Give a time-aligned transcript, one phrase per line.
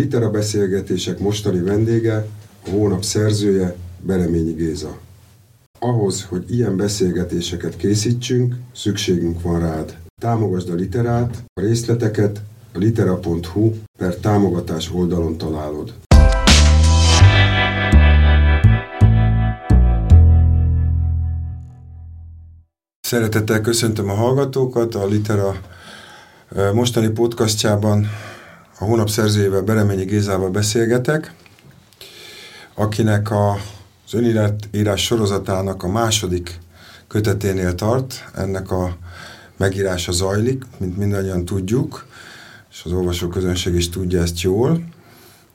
[0.00, 2.26] Litera beszélgetések mostani vendége,
[2.66, 4.98] a hónap szerzője, Bereményi Géza.
[5.78, 9.96] Ahhoz, hogy ilyen beszélgetéseket készítsünk, szükségünk van rád.
[10.20, 12.40] Támogasd a literát, a részleteket
[12.74, 15.94] a litera.hu per támogatás oldalon találod.
[23.00, 25.60] Szeretettel köszöntöm a hallgatókat, a Litera
[26.72, 28.06] mostani podcastjában
[28.80, 31.34] a hónap szerzőjével Bereményi Gézával beszélgetek,
[32.74, 33.58] akinek a,
[34.06, 34.22] az
[34.70, 36.58] írás sorozatának a második
[37.08, 38.96] köteténél tart, ennek a
[39.56, 42.06] megírása zajlik, mint mindannyian tudjuk,
[42.70, 44.84] és az olvasó közönség is tudja ezt jól.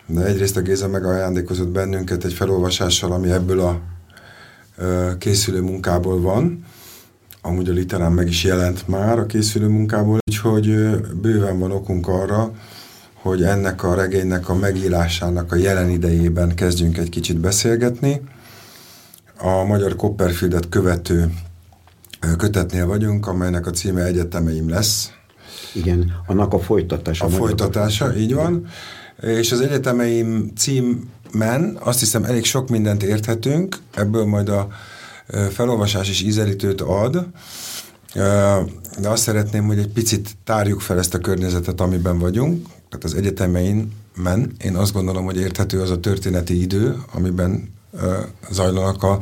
[0.08, 3.80] De egyrészt a Géza megajándékozott bennünket egy felolvasással, ami ebből a
[4.78, 6.66] ö, készülő munkából van.
[7.42, 10.66] Amúgy a literán meg is jelent már a készülő munkából, úgyhogy
[11.22, 12.52] bőven van okunk arra,
[13.26, 18.22] hogy ennek a regénynek a megírásának a jelen idejében kezdjünk egy kicsit beszélgetni.
[19.38, 21.34] A Magyar Copperfieldet követő
[22.38, 25.12] kötetnél vagyunk, amelynek a címe Egyetemeim lesz.
[25.74, 27.26] Igen, annak a folytatása.
[27.26, 28.68] A folytatása, így van.
[29.22, 34.68] És az Egyetemeim címen azt hiszem elég sok mindent érthetünk, ebből majd a
[35.50, 37.28] felolvasás is ízelítőt ad,
[39.00, 42.66] de azt szeretném, hogy egy picit tárjuk fel ezt a környezetet, amiben vagyunk,
[42.98, 48.02] tehát az egyetemein men, én azt gondolom, hogy érthető az a történeti idő, amiben uh,
[48.52, 49.22] zajlanak a,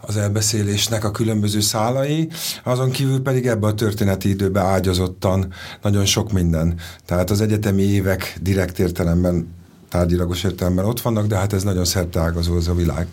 [0.00, 2.28] az elbeszélésnek a különböző szálai,
[2.64, 6.74] azon kívül pedig ebbe a történeti időbe ágyazottan nagyon sok minden.
[7.06, 9.54] Tehát az egyetemi évek direkt értelemben,
[9.88, 13.06] tárgyilagos értelemben ott vannak, de hát ez nagyon szerteágazó az a világ.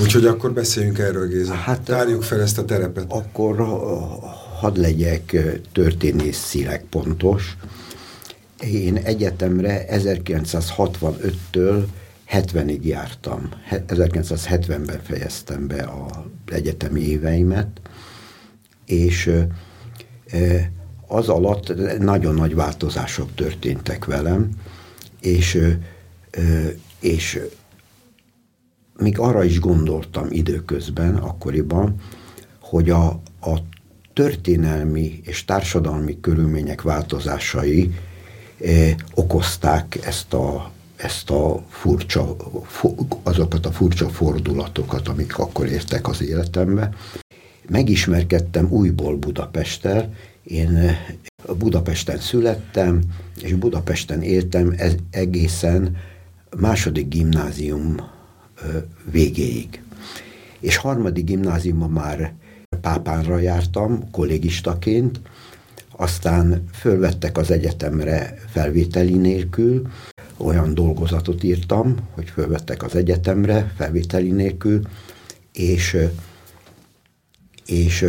[0.00, 1.54] Úgyhogy akkor beszéljünk erről, Géza.
[1.54, 3.04] Hát, Tárjuk fel ezt a terepet.
[3.08, 3.56] Akkor
[4.60, 5.36] hadd legyek
[5.72, 7.56] történészileg pontos.
[8.64, 11.84] Én egyetemre 1965-től
[12.30, 13.48] 70-ig jártam.
[13.70, 17.80] 1970-ben fejeztem be az egyetemi éveimet,
[18.86, 19.30] és
[21.06, 24.50] az alatt nagyon nagy változások történtek velem,
[25.20, 25.58] és,
[27.00, 27.40] és
[28.98, 31.94] még arra is gondoltam időközben, akkoriban,
[32.60, 33.06] hogy a,
[33.40, 33.58] a
[34.12, 37.94] történelmi és társadalmi körülmények változásai
[39.14, 42.36] okozták ezt a, ezt a furcsa,
[43.22, 46.94] azokat a furcsa fordulatokat, amik akkor értek az életembe.
[47.68, 50.98] Megismerkedtem újból Budapesttel, én eh,
[51.58, 53.00] Budapesten születtem,
[53.42, 55.96] és Budapesten éltem ez egészen
[56.56, 57.96] második gimnázium
[59.10, 59.82] végéig.
[60.60, 62.32] És harmadik gimnáziumban már
[62.80, 65.20] Pápánra jártam, kollégistaként,
[66.00, 69.86] aztán fölvettek az egyetemre felvételi nélkül,
[70.36, 74.80] olyan dolgozatot írtam, hogy fölvettek az egyetemre felvételi nélkül,
[75.52, 75.96] és,
[77.66, 78.06] és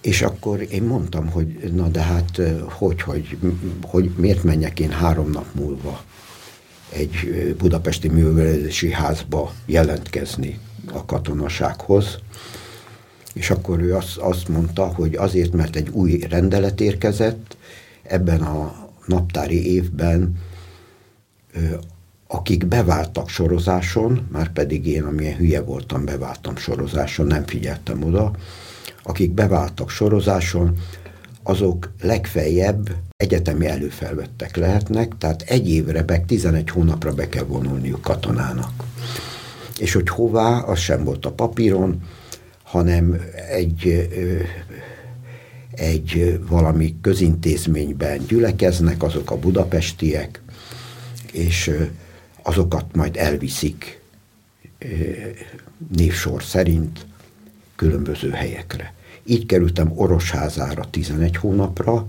[0.00, 3.38] És akkor én mondtam, hogy na de hát hogy, hogy,
[3.82, 6.04] hogy miért menjek én három nap múlva
[6.88, 7.14] egy
[7.58, 10.58] budapesti művelési házba jelentkezni
[10.92, 12.18] a katonasághoz,
[13.34, 17.56] és akkor ő azt, azt mondta, hogy azért, mert egy új rendelet érkezett,
[18.02, 20.38] ebben a naptári évben
[22.32, 28.30] akik beváltak sorozáson, már pedig én, amilyen hülye voltam, beváltam sorozáson, nem figyeltem oda,
[29.02, 30.78] akik beváltak sorozáson,
[31.42, 38.72] azok legfeljebb egyetemi előfelvettek lehetnek, tehát egy évre, meg 11 hónapra be kell vonulniuk katonának.
[39.78, 42.02] És hogy hová, az sem volt a papíron,
[42.70, 44.08] hanem egy,
[45.70, 50.42] egy valami közintézményben gyülekeznek, azok a budapestiek,
[51.32, 51.70] és
[52.42, 54.00] azokat majd elviszik
[55.96, 57.06] névsor szerint
[57.76, 58.94] különböző helyekre.
[59.24, 62.06] Így kerültem Orosházára 11 hónapra,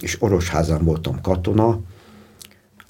[0.00, 1.80] és Orosházán voltam katona,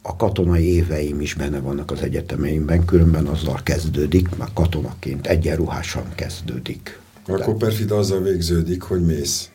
[0.03, 7.01] a katonai éveim is benne vannak az egyetemeimben, különben azzal kezdődik, már katonaként egyenruhásan kezdődik.
[7.27, 9.51] A Copperfield azzal végződik, hogy mész.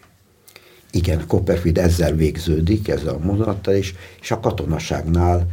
[0.91, 5.47] Igen, Copperfield ezzel végződik, ezzel a mondattal, és, és a katonaságnál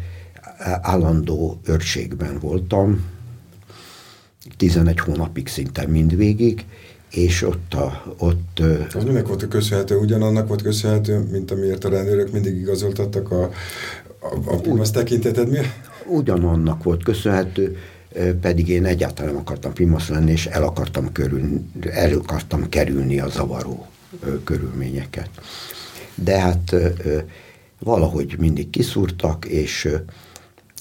[0.82, 3.04] állandó őrségben voltam,
[4.56, 6.64] 11 hónapig szinte mindvégig,
[7.10, 8.14] és ott a...
[8.18, 8.60] Ott,
[8.94, 9.96] az minek volt a köszönhető?
[9.96, 13.50] Ugyanannak volt köszönhető, mint amiért a rendőrök mindig igazoltattak a,
[14.24, 15.58] a, a primasz tekinteted mi?
[16.06, 17.76] Ugyanannak volt köszönhető,
[18.40, 21.60] pedig én egyáltalán nem akartam primasz lenni, és el akartam, körül,
[21.90, 23.86] el akartam kerülni a zavaró
[24.44, 25.30] körülményeket.
[26.14, 26.74] De hát
[27.78, 29.88] valahogy mindig kiszúrtak, és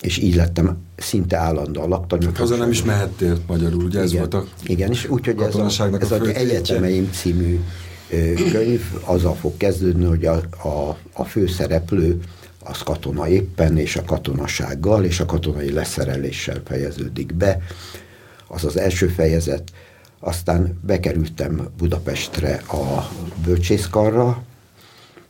[0.01, 2.25] és így lettem szinte állandóan laktanyag.
[2.25, 5.55] Hát haza nem is mehettél magyarul, ugye ez igen, volt a Igen, és úgyhogy ez
[5.55, 5.65] a,
[5.99, 7.59] ez a, a Egyetemeim című
[8.51, 12.19] könyv azzal fog kezdődni, hogy a, a, a főszereplő
[12.63, 17.61] az katona éppen, és a katonasággal, és a katonai leszereléssel fejeződik be.
[18.47, 19.71] Az az első fejezet.
[20.19, 23.11] Aztán bekerültem Budapestre a
[23.45, 24.43] bölcsészkarra,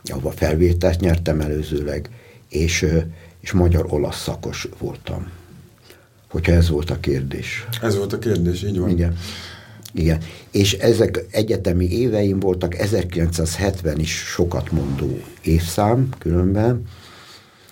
[0.04, 2.10] ahova felvételt nyertem előzőleg,
[2.50, 2.86] és
[3.44, 5.32] és magyar-olasz szakos voltam.
[6.30, 7.68] Hogyha ez volt a kérdés.
[7.82, 8.90] Ez volt a kérdés, így van.
[8.90, 9.18] Igen.
[9.94, 10.22] Igen.
[10.52, 16.86] És ezek egyetemi éveim voltak, 1970 is sokat mondó évszám különben,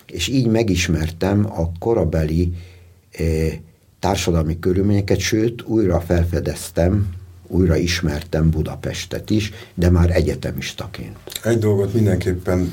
[0.06, 2.52] és így megismertem a korabeli
[3.10, 3.52] eh,
[3.98, 7.08] társadalmi körülményeket, sőt, újra felfedeztem,
[7.46, 11.16] újra ismertem Budapestet is, de már egyetemistaként.
[11.42, 12.72] Egy dolgot mindenképpen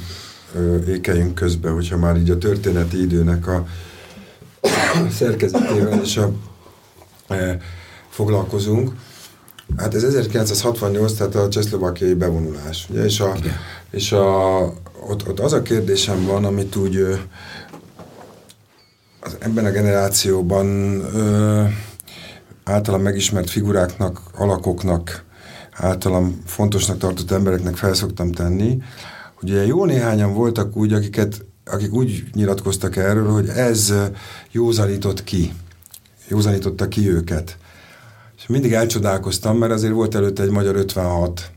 [0.87, 3.67] ékeljünk közbe, hogyha már így a történeti időnek a
[5.19, 6.33] szerkezetével is a,
[7.27, 7.59] e,
[8.09, 8.91] foglalkozunk.
[9.77, 12.87] Hát ez 1968, tehát a csehszlovákiai bevonulás.
[12.89, 13.03] Ugye?
[13.03, 13.35] És, a,
[13.91, 14.59] és a,
[15.07, 17.19] ott, ott az a kérdésem van, amit úgy
[19.19, 20.67] az, ebben a generációban
[21.15, 21.63] ö,
[22.63, 25.23] általam megismert figuráknak, alakoknak,
[25.71, 28.77] általam fontosnak tartott embereknek felszoktam tenni,
[29.41, 33.93] Ugye jó néhányan voltak úgy, akiket, akik úgy nyilatkoztak erről, hogy ez
[34.51, 35.53] józanított ki,
[36.27, 37.57] józanította ki őket.
[38.39, 41.51] És mindig elcsodálkoztam, mert azért volt előtte egy magyar 56,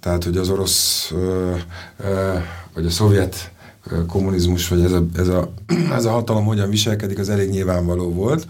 [0.00, 1.54] tehát hogy az orosz ö,
[2.04, 2.34] ö,
[2.74, 3.50] vagy a szovjet
[4.06, 5.52] kommunizmus, vagy ez a, ez, a,
[5.96, 8.46] ez a hatalom hogyan viselkedik, az elég nyilvánvaló volt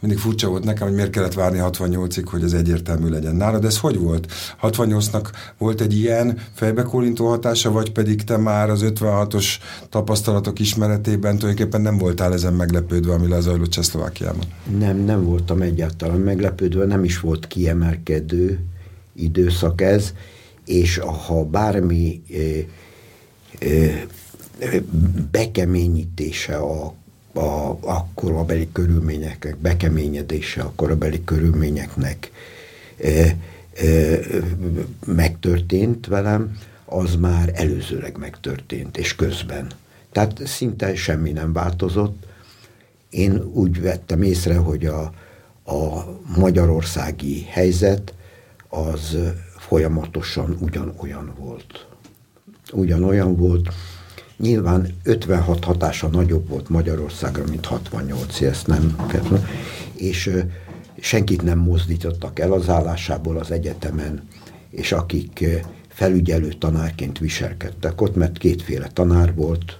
[0.00, 3.36] mindig furcsa volt nekem, hogy miért kellett várni 68-ig, hogy ez egyértelmű legyen.
[3.36, 4.32] Nálad ez hogy volt?
[4.62, 9.46] 68-nak volt egy ilyen fejbekólintó hatása, vagy pedig te már az 56-os
[9.88, 14.44] tapasztalatok ismeretében tulajdonképpen nem voltál ezen meglepődve, ami lezajlott Csehszlovákiában?
[14.78, 18.58] Nem, nem voltam egyáltalán meglepődve, nem is volt kiemelkedő
[19.14, 20.12] időszak ez,
[20.64, 22.58] és ha bármi ö,
[23.58, 23.86] ö,
[25.30, 26.94] bekeményítése a
[27.32, 32.30] a, a korabeli körülményeknek, bekeményedése a korabeli körülményeknek
[33.02, 33.36] e, e,
[35.06, 39.66] megtörtént velem, az már előzőleg megtörtént, és közben.
[40.12, 42.26] Tehát szinte semmi nem változott.
[43.10, 45.00] Én úgy vettem észre, hogy a,
[45.64, 46.04] a
[46.36, 48.14] magyarországi helyzet
[48.68, 49.16] az
[49.56, 51.86] folyamatosan ugyanolyan volt.
[52.72, 53.68] Ugyanolyan volt,
[54.40, 58.96] Nyilván 56 hatása nagyobb volt Magyarországra, mint 68, ezt nem
[59.94, 60.30] és
[61.00, 64.28] senkit nem mozdítottak el az állásából az egyetemen,
[64.70, 65.44] és akik
[65.88, 69.78] felügyelő tanárként viselkedtek ott, mert kétféle tanár volt,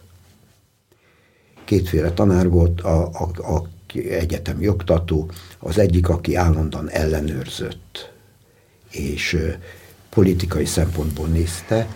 [1.64, 8.12] kétféle tanár volt, a, a, a egyetemi oktató, az egyik, aki állandóan ellenőrzött,
[8.90, 9.36] és
[10.08, 11.86] politikai szempontból nézte,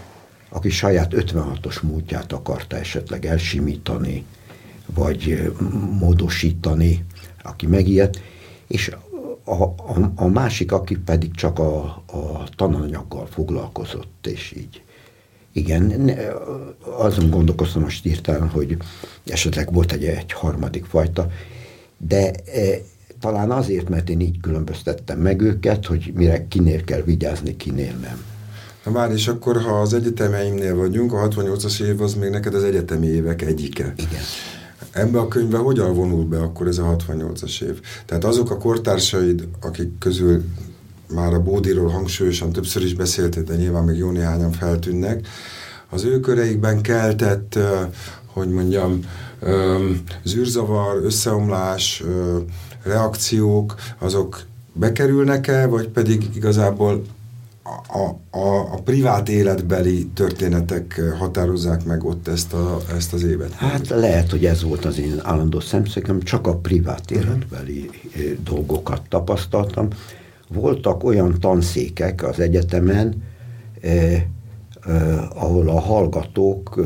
[0.54, 4.24] aki saját 56-os múltját akarta esetleg elsimítani,
[4.94, 5.52] vagy
[5.98, 7.04] módosítani,
[7.42, 8.20] aki megijedt,
[8.66, 8.92] és
[9.44, 14.82] a, a, a másik, aki pedig csak a, a tananyaggal foglalkozott, és így.
[15.52, 16.10] Igen,
[16.98, 18.76] azon gondolkoztam most hirtelen, hogy
[19.26, 21.30] esetleg volt egy, egy harmadik fajta,
[21.98, 22.80] de e,
[23.20, 28.33] talán azért, mert én így különböztettem meg őket, hogy mire kinél kell vigyázni, kinél nem.
[28.84, 32.62] Na már, és akkor, ha az egyetemeimnél vagyunk, a 68-as év az még neked az
[32.62, 33.92] egyetemi évek egyike.
[33.96, 34.22] Igen.
[34.90, 37.80] Ebbe a könyvbe hogyan vonul be akkor ez a 68-as év?
[38.06, 40.44] Tehát azok a kortársaid, akik közül
[41.14, 45.26] már a Bódiról hangsúlyosan többször is beszéltél, de nyilván még jó néhányan feltűnnek,
[45.90, 47.58] az ő köreikben keltett,
[48.26, 49.00] hogy mondjam,
[50.24, 52.02] zűrzavar, összeomlás,
[52.82, 57.04] reakciók, azok bekerülnek-e, vagy pedig igazából
[57.86, 63.52] a, a, a privát életbeli történetek határozzák meg ott ezt, a, ezt az évet?
[63.52, 68.22] Hát lehet, hogy ez volt az én állandó szemszögem, csak a privát életbeli uh-huh.
[68.42, 69.88] dolgokat tapasztaltam.
[70.48, 73.22] Voltak olyan tanszékek az egyetemen,
[75.34, 76.80] ahol a hallgatók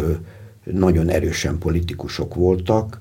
[0.64, 3.00] nagyon erősen politikusok voltak,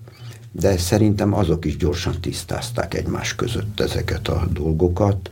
[0.52, 5.32] de szerintem azok is gyorsan tisztázták egymás között ezeket a dolgokat.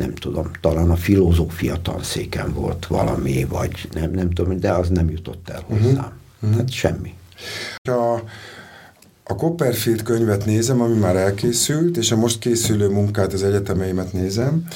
[0.00, 5.10] Nem tudom, talán a filozófia tanszéken volt valami, vagy nem, nem tudom, de az nem
[5.10, 5.82] jutott el mhm.
[5.82, 6.12] hozzám.
[6.40, 6.50] Uh-huh.
[6.50, 7.14] Tehát semmi.
[7.82, 8.14] A,
[9.24, 14.66] a Copperfield könyvet nézem, ami már elkészült, és a most készülő munkát, az egyetemeimet nézem,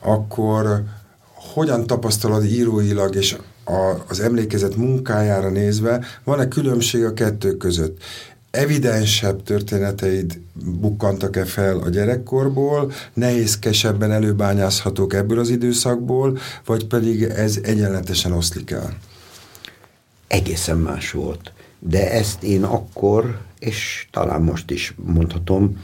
[0.00, 0.84] akkor
[1.34, 8.02] hogyan tapasztalod íróilag és a, az emlékezet munkájára nézve, van-e különbség a kettő között?
[8.52, 10.40] Evidensebb történeteid
[10.80, 18.98] bukkantak-e fel a gyerekkorból, nehézkesebben előbányázhatók ebből az időszakból, vagy pedig ez egyenletesen oszlik el?
[20.26, 21.52] Egészen más volt.
[21.78, 25.82] De ezt én akkor, és talán most is mondhatom,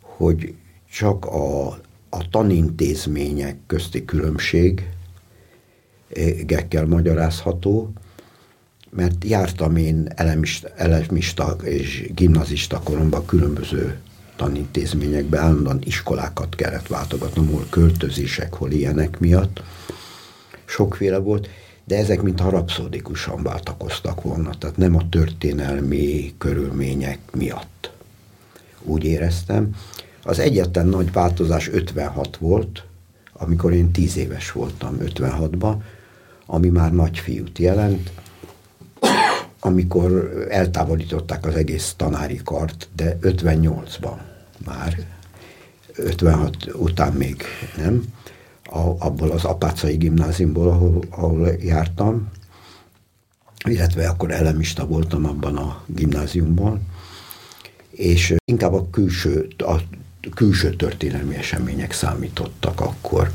[0.00, 0.54] hogy
[0.90, 1.66] csak a,
[2.08, 4.88] a tanintézmények közti különbség,
[6.46, 7.92] gekkel magyarázható,
[8.96, 13.98] mert jártam én elemista, elemista és gimnazista koromban különböző
[14.36, 19.62] tanintézményekbe, állandóan iskolákat kellett váltogatnom, hol költözések, hol ilyenek miatt.
[20.64, 21.48] Sokféle volt,
[21.84, 27.92] de ezek mintha rapszódikusan váltakoztak volna, tehát nem a történelmi körülmények miatt.
[28.82, 29.70] Úgy éreztem.
[30.22, 32.84] Az egyetlen nagy változás 56 volt,
[33.32, 35.76] amikor én 10 éves voltam 56-ban,
[36.46, 38.10] ami már nagy fiút jelent,
[39.64, 44.16] amikor eltávolították az egész tanári kart, de 58-ban
[44.64, 45.06] már,
[45.96, 47.42] 56 után még
[47.76, 48.04] nem,
[48.64, 52.28] a, abból az apácai gimnáziumból, ahol, ahol jártam,
[53.64, 56.86] illetve akkor elemista voltam abban a gimnáziumban,
[57.90, 59.76] és inkább a külső, a
[60.34, 63.30] külső történelmi események számítottak akkor.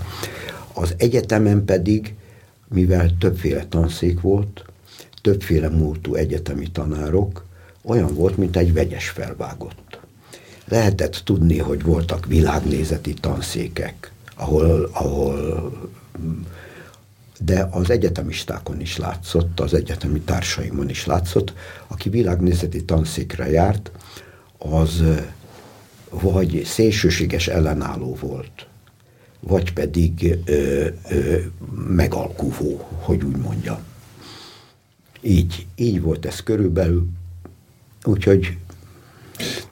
[0.73, 2.15] Az egyetemen pedig
[2.67, 4.65] mivel többféle tanszék volt,
[5.21, 7.45] többféle múltú egyetemi tanárok,
[7.81, 9.99] olyan volt, mint egy vegyes felvágott.
[10.65, 15.71] Lehetett tudni, hogy voltak világnézeti tanszékek, ahol, ahol
[17.39, 21.53] de az egyetemistákon is látszott, az egyetemi társaimon is látszott,
[21.87, 23.91] aki világnézeti tanszékre járt,
[24.57, 25.03] az
[26.09, 28.67] vagy szélsőséges ellenálló volt,
[29.39, 31.37] vagy pedig ö, ö,
[31.87, 33.77] megalkuvó, hogy úgy mondjam.
[35.21, 37.07] Így, így volt ez körülbelül,
[38.03, 38.57] úgyhogy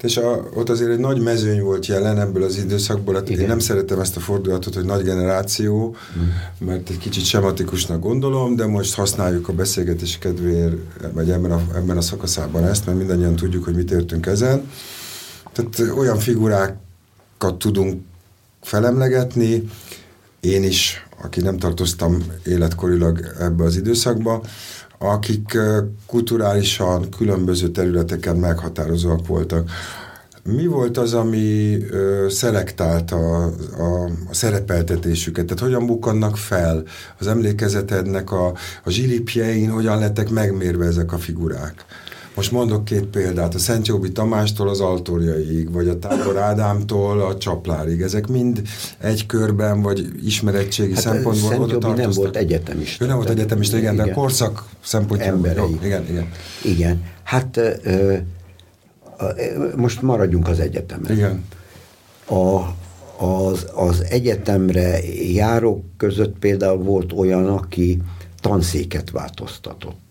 [0.02, 3.60] és a, ott azért egy nagy mezőny volt jelen ebből az időszakból, hát én nem
[3.60, 6.22] szeretem ezt a fordulatot, hogy nagy generáció, mm.
[6.68, 10.75] mert egy kicsit sematikusnak gondolom, de most használjuk a beszélgetés kedvéért,
[11.14, 14.70] vagy ebben a, ebben a szakaszában ezt, mert mindannyian tudjuk, hogy mit értünk ezen.
[15.52, 18.02] Tehát olyan figurákat tudunk
[18.62, 19.70] felemlegetni.
[20.46, 24.44] Én is, aki nem tartoztam életkorilag ebbe az időszakba,
[24.98, 25.58] akik
[26.06, 29.70] kulturálisan különböző területeken meghatározóak voltak.
[30.44, 35.46] Mi volt az, ami ö, szelektálta a, a, a szerepeltetésüket?
[35.46, 36.84] Tehát hogyan bukkannak fel
[37.20, 38.48] az emlékezetednek a,
[38.84, 41.86] a zsilipjein, hogyan lettek megmérve ezek a figurák?
[42.36, 47.38] Most mondok két példát, a Szent Jóbi Tamástól az Altorjaiig, vagy a Tábor Ádámtól a
[47.38, 48.01] Csaplárig.
[48.01, 48.62] Ezek mind
[48.98, 51.98] egy körben, vagy ismerettségi hát szempontból Szent oda tartoztak.
[51.98, 53.04] nem volt egyetemista.
[53.04, 54.06] Ő nem volt egyetemista, igen, igen.
[54.06, 55.48] de korszak szempontjából.
[55.48, 55.77] Emberei.
[55.84, 56.32] igen, igen.
[56.63, 57.04] Igen.
[57.24, 58.15] Hát ö,
[59.75, 61.12] most maradjunk az egyetemen.
[61.12, 61.44] Igen.
[62.25, 62.62] A,
[63.25, 65.00] az, az egyetemre
[65.34, 68.01] járók között például volt olyan, aki
[68.42, 70.04] tanszéket változtatott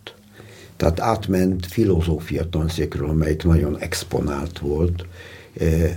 [0.85, 5.07] tehát átment filozófia tanszékről, amelyik nagyon exponált volt,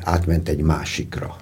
[0.03, 1.36] átment egy másikra.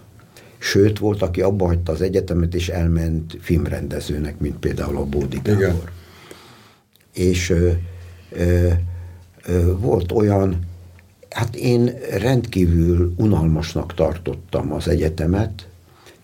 [0.58, 5.92] Sőt, volt, aki abba hagyta az egyetemet, és elment filmrendezőnek, mint például a Bódi Gábor.
[7.14, 7.72] És ö,
[8.32, 8.70] ö,
[9.46, 10.60] ö, volt olyan,
[11.30, 15.68] hát én rendkívül unalmasnak tartottam az egyetemet,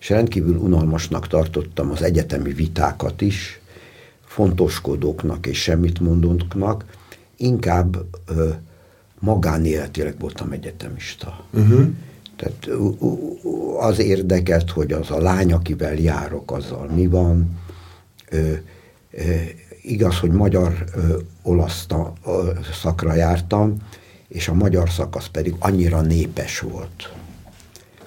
[0.00, 3.60] és rendkívül unalmasnak tartottam az egyetemi vitákat is,
[4.24, 6.84] fontoskodóknak és semmit mondóknak,
[7.42, 7.96] inkább
[8.26, 8.48] ö,
[9.18, 11.44] magánéletileg voltam egyetemista.
[11.52, 11.86] Uh-huh.
[12.36, 12.68] Tehát
[13.78, 17.60] az érdekelt, hogy az a lány, akivel járok, azzal mi van.
[18.30, 18.52] Ö,
[19.10, 19.22] ö,
[19.82, 21.86] igaz, hogy magyar-olasz
[22.82, 23.76] szakra jártam,
[24.28, 27.12] és a magyar szakasz pedig annyira népes volt,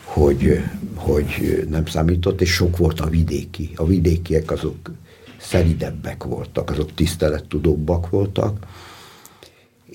[0.04, 0.64] hogy,
[0.96, 3.72] hogy nem számított, és sok volt a vidéki.
[3.76, 4.92] A vidékiek azok
[5.40, 8.66] szeridebbek voltak, azok tisztelettudóbbak voltak,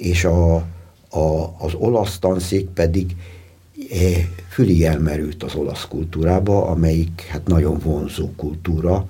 [0.01, 0.55] és a,
[1.09, 3.17] a, az olasz tanszék pedig
[3.91, 3.97] e,
[4.49, 9.07] fülig elmerült az olasz kultúrába, amelyik hát nagyon vonzó kultúra,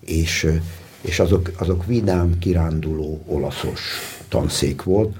[0.00, 0.60] és
[1.06, 3.80] és azok, azok vidám, kiránduló, olaszos
[4.28, 5.16] tanszék volt,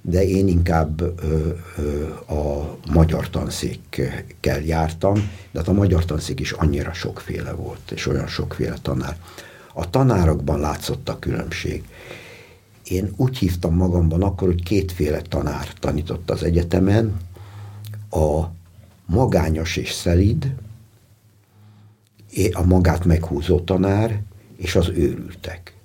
[0.00, 5.14] de én inkább ö, ö, a magyar tanszékkel jártam,
[5.50, 9.16] de hát a magyar tanszék is annyira sokféle volt, és olyan sokféle tanár.
[9.72, 11.82] A tanárokban látszott a különbség.
[12.84, 17.16] Én úgy hívtam magamban akkor, hogy kétféle tanár tanított az egyetemen,
[18.10, 18.42] a
[19.06, 20.54] magányos és szelid,
[22.52, 24.20] a magát meghúzó tanár,
[24.56, 25.76] és az őrültek.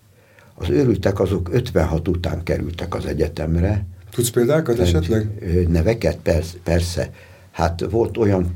[0.54, 3.86] Az őrültek azok 56 után kerültek az egyetemre.
[4.10, 5.30] Tudsz példákat esetleg?
[5.70, 6.58] Neveket, persze.
[6.63, 7.13] persze.
[7.51, 8.54] Hát volt olyan,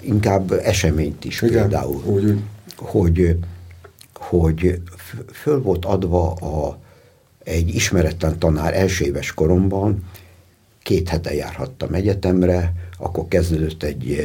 [0.00, 2.40] inkább eseményt is Igen, például, úgy.
[2.76, 3.38] hogy
[4.14, 4.80] hogy
[5.32, 6.78] föl volt adva a,
[7.44, 10.04] egy ismeretlen tanár első éves koromban,
[10.82, 14.18] két hete járhattam egyetemre, akkor kezdődött egy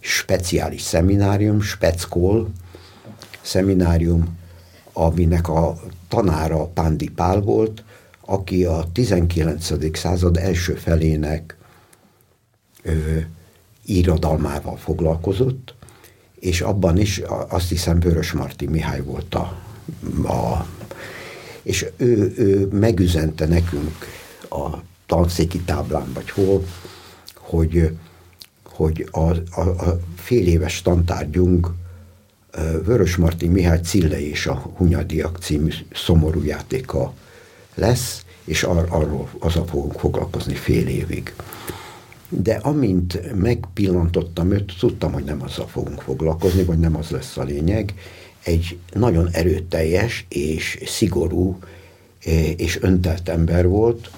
[0.00, 2.50] speciális szeminárium, speckol
[3.40, 4.38] szeminárium,
[4.92, 5.76] aminek a
[6.08, 7.84] tanára Pándi Pál volt,
[8.20, 9.98] aki a 19.
[9.98, 11.56] század első felének
[12.82, 13.18] ö,
[13.86, 15.74] íradalmával foglalkozott,
[16.40, 19.58] és abban is azt hiszem Vörös Marti Mihály volt a,
[20.28, 20.66] a
[21.68, 24.06] és ő, ő megüzente nekünk
[24.50, 26.64] a tanszéki táblán, vagy hol,
[27.34, 27.90] hogy,
[28.64, 31.70] hogy a, a, a fél éves tantárgyunk
[32.84, 37.12] Vörös Marti Mihály Cille és a Hunyadiak című szomorú játéka
[37.74, 41.34] lesz, és ar, arról azzal fogunk foglalkozni fél évig.
[42.28, 47.42] De amint megpillantottam őt, tudtam, hogy nem azzal fogunk foglalkozni, vagy nem az lesz a
[47.42, 47.94] lényeg.
[48.42, 51.58] Egy nagyon erőteljes és szigorú
[52.24, 54.10] eh, és öntelt ember volt,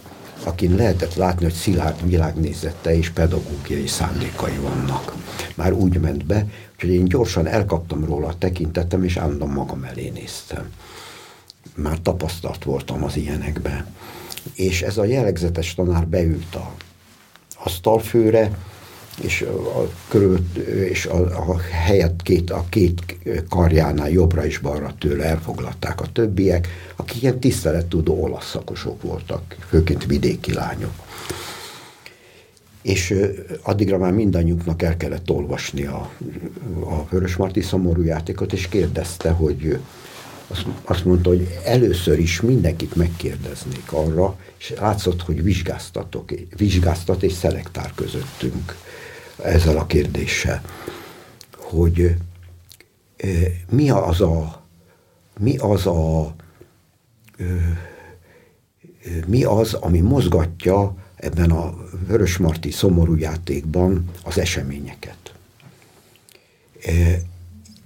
[0.44, 5.14] akin lehetett látni, hogy szilárd világnézete és pedagógiai szándékai vannak.
[5.54, 6.46] Már úgy ment be,
[6.78, 10.72] hogy én gyorsan elkaptam róla a tekintetem, és állandóan magam elé néztem.
[11.74, 13.86] Már tapasztalt voltam az ilyenekben.
[14.54, 16.74] És ez a jellegzetes tanár beült a
[17.62, 18.50] asztalfőre,
[19.20, 20.38] és a, körül,
[20.88, 26.68] és a, a helyet két, a két karjánál jobbra és balra tőle elfoglalták a többiek,
[26.96, 30.92] akik ilyen tisztelettudó olasz szakosok voltak, főként vidéki lányok.
[32.82, 33.14] És
[33.62, 36.10] addigra már mindannyiunknak el kellett olvasni a,
[36.80, 39.78] a Vörösmarty szomorú játékot, és kérdezte, hogy
[40.46, 47.32] azt, azt mondta, hogy először is mindenkit megkérdeznék arra, és látszott, hogy vizsgáztatok, vizsgáztat és
[47.32, 48.74] szelektár közöttünk
[49.44, 50.62] ezzel a kérdéssel,
[51.56, 52.14] hogy
[53.70, 54.62] mi az a,
[55.38, 56.34] mi az a,
[59.26, 61.74] mi az, ami mozgatja ebben a
[62.06, 65.34] Vörösmarty szomorú játékban az eseményeket.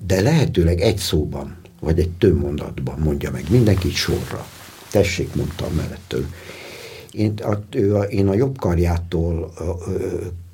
[0.06, 4.46] De lehetőleg egy szóban vagy egy több mondatban mondja meg mindenki sorra.
[4.90, 6.26] Tessék, mondta mellettől.
[7.10, 7.52] Én a,
[8.08, 9.52] én a jobb karjától,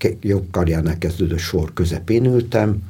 [0.04, 2.82] a, jobb karjánál kezdődő sor közepén ültem,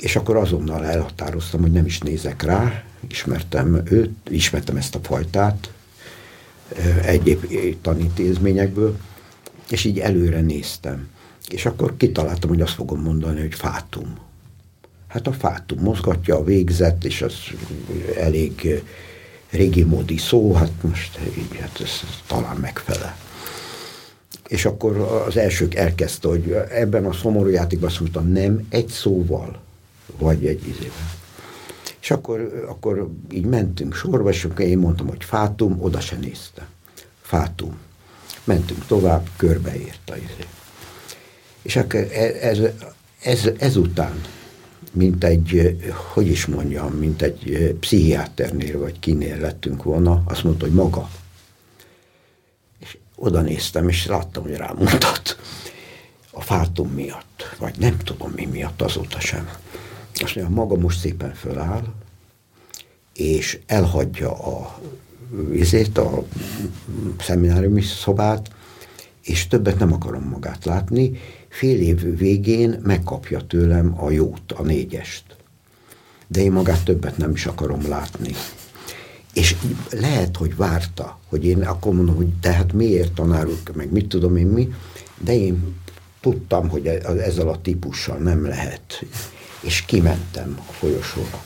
[0.00, 5.72] és akkor azonnal elhatároztam, hogy nem is nézek rá, ismertem őt, ismertem ezt a fajtát
[7.02, 7.46] egyéb
[7.80, 8.98] tanítézményekből,
[9.70, 11.08] és így előre néztem.
[11.48, 14.16] És akkor kitaláltam, hogy azt fogom mondani, hogy fátum.
[15.08, 17.34] Hát a fátum mozgatja a végzet, és az
[18.16, 18.82] elég
[19.50, 23.16] régi módi szó, hát most így, hát ez talán megfelel.
[24.48, 29.60] És akkor az elsők elkezdte, hogy ebben a szomorú játékban azt mondtam, nem egy szóval,
[30.18, 31.20] vagy egy izével.
[32.00, 36.66] És akkor, akkor így mentünk sorba, és akkor én mondtam, hogy fátum, oda se néztem.
[37.20, 37.78] Fátum.
[38.44, 40.46] Mentünk tovább, körbeért a izé.
[41.62, 42.58] És akkor e, ez,
[43.22, 44.20] ez, ezután
[44.92, 45.76] mint egy,
[46.12, 51.10] hogy is mondjam, mint egy pszichiáternél, vagy kinél lettünk volna, azt mondta, hogy maga.
[53.24, 55.38] Oda néztem, és láttam, hogy rámutat
[56.30, 59.48] a fátum miatt, vagy nem tudom mi miatt azóta sem.
[60.14, 61.84] Azt mondja, maga most szépen föláll,
[63.14, 64.80] és elhagyja a
[65.48, 66.24] vizét, a
[67.18, 68.50] szemináriumi szobát,
[69.22, 75.24] és többet nem akarom magát látni, fél év végén megkapja tőlem a jót, a négyest.
[76.26, 78.34] De én magát többet nem is akarom látni.
[79.32, 79.56] És
[79.90, 84.46] lehet, hogy várta, hogy én akkor mondom, hogy tehát miért tanárok, meg mit tudom én
[84.46, 84.74] mi,
[85.18, 85.74] de én
[86.20, 89.04] tudtam, hogy e- ezzel a típussal nem lehet.
[89.60, 91.44] És kimentem a folyosóra.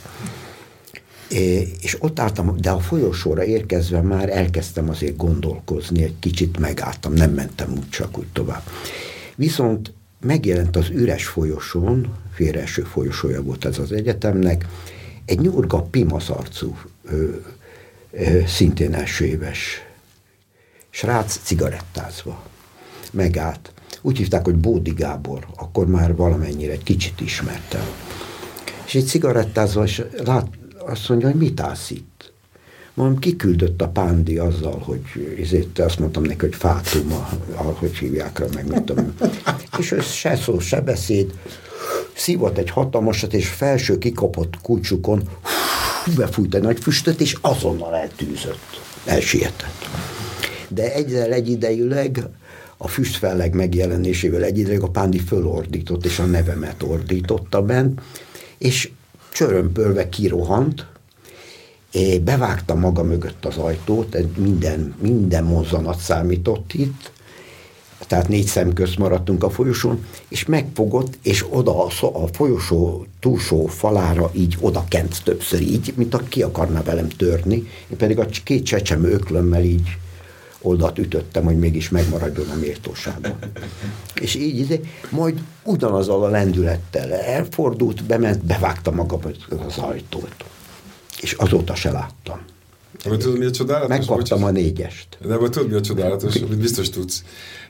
[1.80, 7.30] És ott álltam, de a folyosóra érkezve már elkezdtem azért gondolkozni, egy kicsit megálltam, nem
[7.30, 8.62] mentem úgy csak úgy tovább.
[9.34, 12.14] Viszont megjelent az üres folyosón,
[12.52, 14.66] első folyosója volt ez az egyetemnek,
[15.24, 16.76] egy nyurga pimasz arcú
[18.46, 19.86] szintén első éves
[20.90, 22.42] srác cigarettázva.
[23.12, 23.72] Megállt.
[24.02, 27.84] Úgy hívták, hogy Bódi Gábor, akkor már valamennyire egy kicsit ismertem.
[28.86, 30.46] És egy cigarettázva, és lát,
[30.78, 32.32] azt mondja, hogy mit állsz itt?
[32.94, 35.00] Mondom, kiküldött a pándi azzal, hogy
[35.42, 37.12] ezért azt mondtam neki, hogy fátum,
[37.54, 38.92] ahogy hívják rá, meg mit.
[39.78, 41.32] És ez se szó, se beszéd,
[42.14, 45.28] szívott egy hatalmasat, és felső kikapott kulcsukon
[46.14, 48.80] befújt egy nagy füstöt, és azonnal eltűzött.
[49.04, 49.88] Elsietett.
[50.68, 52.24] De egyzel egyidejűleg
[52.76, 58.00] a füstfelleg megjelenésével egyidejűleg a pándi fölordított, és a nevemet ordította bent,
[58.58, 58.90] és
[59.32, 60.86] csörömpölve kirohant,
[62.24, 67.12] bevágta maga mögött az ajtót, minden, minden mozzanat számított itt,
[67.98, 73.66] tehát négy szem közt maradtunk a folyosón, és megfogott, és oda a, a folyosó túlsó
[73.66, 77.54] falára így oda kent többször így, mint a ki akarna velem törni,
[77.88, 79.96] én pedig a két csecsem öklömmel így
[80.60, 83.38] oldalt ütöttem, hogy mégis megmaradjon a méltósága.
[84.20, 89.18] És így, így majd ugyanazzal a lendülettel elfordult, bement, bevágta maga
[89.66, 90.44] az ajtót.
[91.20, 92.40] És azóta se láttam.
[93.04, 93.88] De tudod, mi a csodálatos?
[93.88, 95.18] Megkaptam a négyest.
[95.26, 97.22] De vagy tudod, mi a csodálatos, amit biztos tudsz.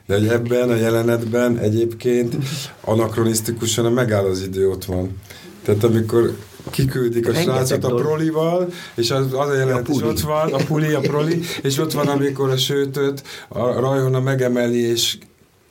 [0.05, 2.35] De hogy ebben a jelenetben egyébként
[2.81, 5.21] anakronisztikusan a megáll az idő ott van.
[5.63, 6.35] Tehát amikor
[6.69, 10.93] kiküldik a srácot a prolival, és az, az a jelenet is ott van, a puli,
[10.93, 15.17] a proli, és ott van, amikor a sőtöt a rajona megemeli, és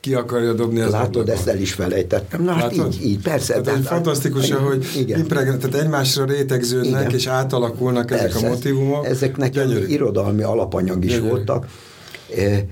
[0.07, 1.33] ki akarja dobni az Látod, ablakon.
[1.33, 2.43] ezt el is felejtettem.
[2.43, 3.61] Na, hát így, így, persze.
[3.61, 7.15] Tehát de, fantasztikus, hogy impregn, tehát egymásra rétegződnek, igen.
[7.15, 8.25] és átalakulnak persze.
[8.25, 9.05] ezek a motivumok.
[9.05, 9.85] Ezeknek Gyönyörű.
[9.85, 11.29] irodalmi alapanyag is Gyönyörű.
[11.29, 11.67] voltak.
[12.37, 12.65] E,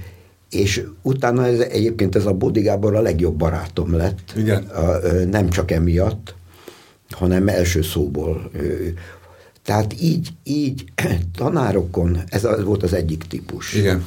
[0.49, 4.33] és utána ez, egyébként ez a Bodigábor a legjobb barátom lett.
[4.37, 4.63] Igen.
[4.63, 4.97] A,
[5.31, 6.35] nem csak emiatt,
[7.09, 8.51] hanem első szóból.
[9.63, 10.83] Tehát így, így
[11.37, 13.73] tanárokon, ez volt az egyik típus.
[13.73, 14.05] Igen.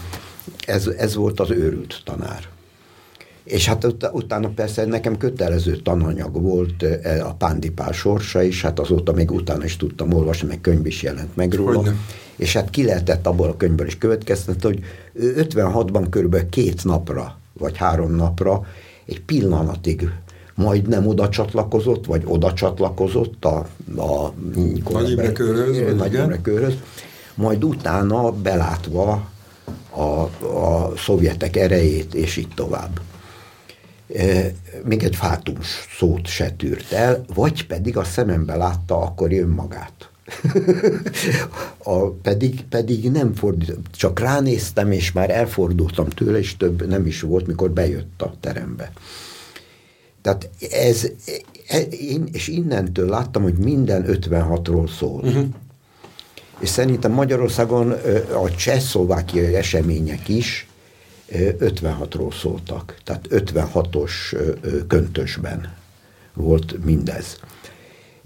[0.67, 2.49] Ez, ez volt az őrült tanár.
[3.49, 8.79] És hát ut- utána persze nekem kötelező tananyag volt e, a Pándipál sorsa is, hát
[8.79, 11.77] azóta még utána is tudtam olvasni, meg könyv is jelent meg róla.
[11.77, 11.95] Hogyne.
[12.37, 14.81] És hát ki lehetett abból a könyvből is következtetni, hogy
[15.21, 18.67] 56-ban körülbelül két napra, vagy három napra
[19.07, 20.11] egy pillanatig
[20.55, 24.33] majdnem oda csatlakozott, vagy oda csatlakozott a, a
[24.91, 26.75] Nagy Imre körhöz, Nagy Imre körhöz,
[27.35, 29.29] majd utána belátva
[29.91, 30.03] a,
[30.47, 33.01] a szovjetek erejét, és így tovább.
[34.15, 34.53] E,
[34.85, 35.57] még egy fátum
[35.99, 40.11] szót se tűrt el, vagy pedig a szemembe látta akkor önmagát.
[41.83, 47.21] a, pedig, pedig nem fordult, csak ránéztem, és már elfordultam tőle, és több nem is
[47.21, 48.93] volt, mikor bejött a terembe.
[50.23, 51.09] Tehát ez,
[51.67, 55.21] e, én, és innentől láttam, hogy minden 56-ról szól.
[55.23, 55.47] Uh-huh.
[56.59, 57.91] És szerintem Magyarországon
[58.43, 60.69] a csehszlovákiai események is
[61.33, 62.97] 56-ról szóltak.
[63.05, 64.11] Tehát 56-os
[64.87, 65.75] köntösben
[66.35, 67.39] volt mindez.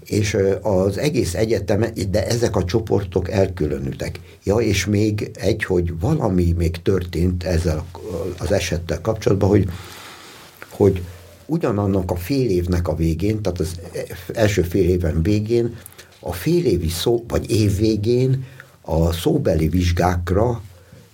[0.05, 4.19] És az egész egyetem, de ezek a csoportok elkülönültek.
[4.43, 7.85] Ja, és még egy, hogy valami még történt ezzel
[8.37, 9.69] az esettel kapcsolatban, hogy,
[10.69, 11.01] hogy
[11.45, 13.79] ugyanannak a fél évnek a végén, tehát az
[14.33, 15.75] első fél éven végén,
[16.19, 18.45] a fél évi szó, vagy év végén
[18.81, 20.61] a szóbeli vizsgákra,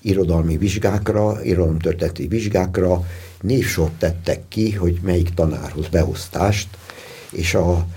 [0.02, 3.06] irodalmi vizsgákra, irodalomtörténeti vizsgákra
[3.42, 6.68] névsort tettek ki, hogy melyik tanárhoz beosztást,
[7.32, 7.88] és, a,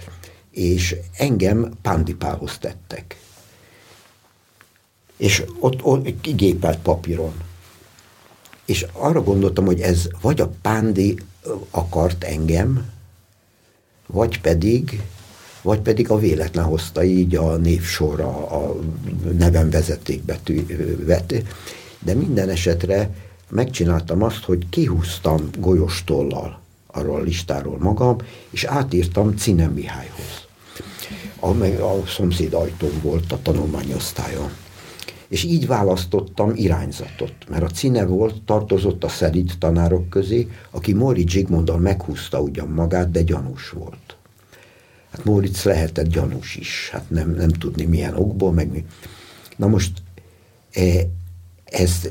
[0.51, 3.17] és engem Pándipához tettek.
[5.17, 7.33] És ott, ott kigépelt papíron.
[8.65, 11.19] És arra gondoltam, hogy ez vagy a Pándi
[11.71, 12.91] akart engem,
[14.07, 15.03] vagy pedig,
[15.63, 18.77] vagy pedig a véletlen hozta így a névsorra, a
[19.39, 21.35] nevem vezetékbetűvet.
[22.05, 23.11] De minden esetre
[23.49, 28.17] megcsináltam azt, hogy kihúztam golyóstollal arról a listáról magam,
[28.51, 30.47] és átírtam Cine Mihályhoz,
[31.41, 34.51] amely a szomszéd ajtón volt a tanulmányosztályon.
[35.29, 41.29] És így választottam irányzatot, mert a cine volt, tartozott a szerint tanárok közé, aki Mori
[41.29, 44.17] Zsigmonddal meghúzta ugyan magát, de gyanús volt.
[45.11, 48.85] Hát Moritz lehetett gyanús is, hát nem, nem tudni milyen okból, meg mi.
[49.57, 49.93] Na most
[50.73, 50.83] e,
[51.73, 52.09] ez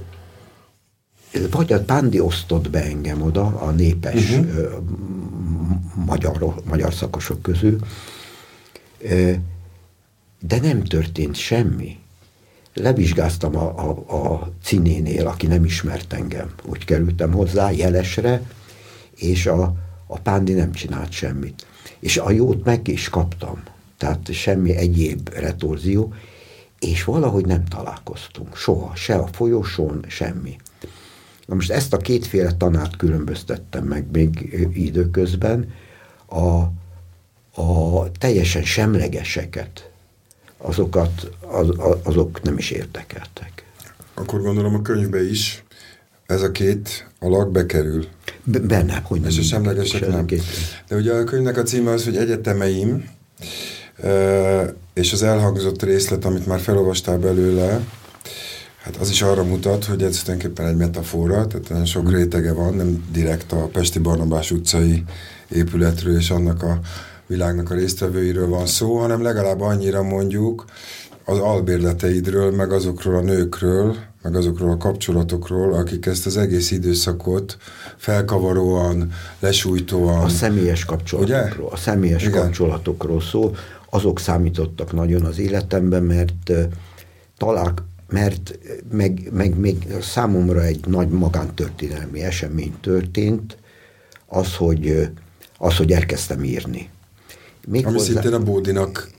[1.52, 4.84] vagy a Pándi osztott be engem oda, a népes uh-huh.
[6.06, 7.80] magyar, magyar szakosok közül,
[10.39, 12.00] de nem történt semmi
[12.74, 16.54] levizsgáztam a, a, a cinénél, aki nem ismert engem.
[16.65, 18.41] Úgy kerültem hozzá jelesre,
[19.15, 19.74] és a,
[20.08, 21.65] a Pándi nem csinált semmit.
[22.00, 23.63] És a jót meg is kaptam.
[23.97, 26.13] Tehát semmi egyéb retorzió.
[26.82, 28.56] És valahogy nem találkoztunk.
[28.56, 30.56] Soha, se a folyosón, semmi.
[31.46, 35.74] Na most ezt a kétféle tanát különböztettem meg még időközben.
[36.26, 36.41] A,
[37.62, 39.91] a teljesen semlegeseket,
[40.58, 41.70] azokat, az,
[42.04, 43.65] azok nem is érdekeltek.
[44.13, 45.63] Akkor gondolom a könyvbe is
[46.26, 48.08] ez a két alak bekerül.
[48.44, 49.30] Benne, hogy nem.
[49.30, 50.26] És a semlegesek nem.
[50.26, 50.44] Két.
[50.88, 53.10] De ugye a könyvnek a címe az, hogy egyetemeim,
[54.94, 57.80] és az elhangzott részlet, amit már felolvastál belőle,
[58.84, 62.74] hát az is arra mutat, hogy ez tulajdonképpen egy metafora, tehát nagyon sok rétege van,
[62.74, 65.04] nem direkt a Pesti Barnabás utcai
[65.50, 66.80] épületről és annak a
[67.28, 70.66] világnak a résztvevőiről van szó, hanem legalább annyira mondjuk
[71.26, 77.58] az albérleteidről, meg azokról a nőkről, meg azokról a kapcsolatokról, akik ezt az egész időszakot
[77.98, 80.24] felkavaróan, lesújtóan...
[80.24, 81.74] A személyes kapcsolatokról, ugye?
[81.74, 82.42] a személyes Igen.
[82.42, 83.56] kapcsolatokról szól,
[83.93, 86.51] azok számítottak nagyon az életemben, mert
[87.38, 87.73] talál,
[88.10, 88.60] mert
[88.91, 93.58] meg, meg még számomra egy nagy magántörténelmi esemény történt,
[94.27, 95.10] az, hogy,
[95.58, 96.89] az, hogy elkezdtem írni.
[97.67, 99.10] Még Ami hozzá, szintén a Bódinak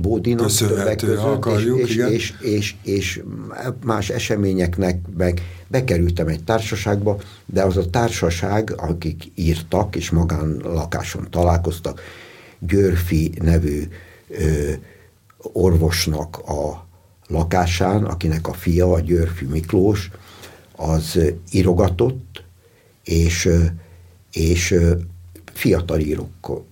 [0.00, 3.22] Bódinak köszönhető, akarjuk, és, és, és, és, és
[3.84, 12.00] más eseményeknek meg bekerültem egy társaságba, de az a társaság, akik írtak, és magánlakáson találkoztak,
[12.58, 13.82] Györfi nevű
[14.28, 14.72] ö,
[15.38, 16.86] orvosnak a
[17.26, 20.10] lakásán, akinek a fia, a Györfi Miklós,
[20.76, 21.18] az
[21.52, 22.42] írogatott,
[23.04, 23.48] és,
[24.32, 24.74] és
[25.52, 26.62] fiatal írók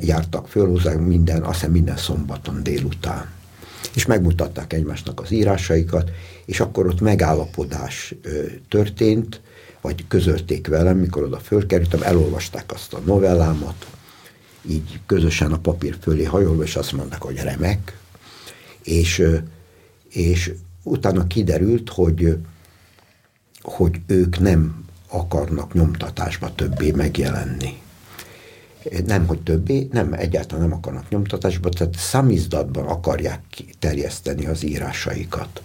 [0.00, 3.30] jártak föl hozzá minden, azt hiszem minden szombaton délután.
[3.94, 6.10] És megmutatták egymásnak az írásaikat,
[6.44, 8.14] és akkor ott megállapodás
[8.68, 9.40] történt,
[9.80, 13.86] vagy közölték velem, mikor oda fölkerültem, elolvasták azt a novellámat,
[14.68, 17.98] így közösen a papír fölé hajolva, és azt mondták, hogy remek,
[18.82, 19.22] és,
[20.08, 22.36] és utána kiderült, hogy,
[23.60, 27.80] hogy ők nem akarnak nyomtatásba többé megjelenni
[29.06, 33.42] nem, hogy többé, nem, egyáltalán nem akarnak nyomtatásba, tehát számizdatban akarják
[33.78, 35.62] terjeszteni az írásaikat.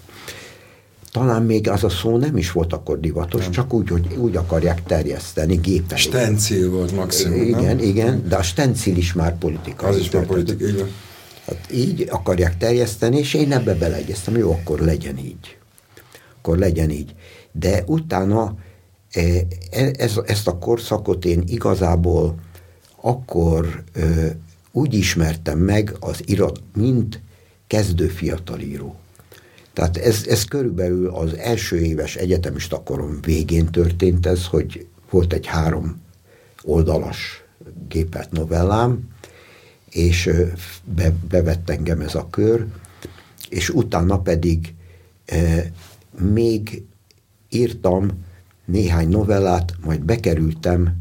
[1.15, 3.51] Talán még az a szó nem is volt akkor divatos, nem.
[3.51, 5.97] csak úgy, hogy úgy akarják terjeszteni gépen.
[5.97, 7.80] Stencil volt maximum, Igen, nem?
[7.80, 9.88] igen, de a stencil is már politika.
[9.88, 10.88] Az is már politika, igen.
[11.45, 15.58] Hát így akarják terjeszteni, és én ebbe beleegyeztem, jó, akkor legyen így.
[16.38, 17.15] Akkor legyen így.
[17.51, 18.56] De utána
[19.12, 19.21] e,
[19.71, 22.36] e, ez, ezt a korszakot én igazából
[23.01, 23.84] akkor
[24.71, 27.21] úgy ismertem meg az irat, mint
[27.67, 28.95] kezdő fiatalíró.
[29.75, 35.45] Tehát ez, ez körülbelül az első éves egyetemista korom végén történt ez, hogy volt egy
[35.45, 36.01] három
[36.63, 37.43] oldalas
[37.88, 39.09] gépelt novellám,
[39.89, 40.29] és
[40.83, 42.65] be, bevett engem ez a kör,
[43.49, 44.73] és utána pedig
[45.25, 45.71] e,
[46.19, 46.83] még
[47.49, 48.25] írtam
[48.65, 50.97] néhány novellát, majd bekerültem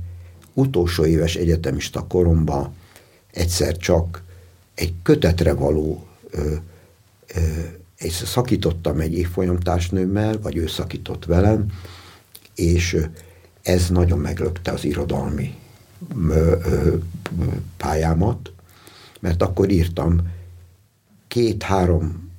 [0.53, 2.75] utolsó éves egyetemista koromban
[3.31, 4.23] egyszer csak
[4.75, 6.55] egy kötetre való ö,
[7.35, 7.41] ö,
[8.05, 11.67] és szakítottam egy évfolyamtársnőmmel, vagy ő szakított velem,
[12.55, 12.97] és
[13.63, 15.55] ez nagyon meglökte az irodalmi
[17.77, 18.53] pályámat,
[19.21, 20.21] mert akkor írtam
[21.29, 22.31] két-három,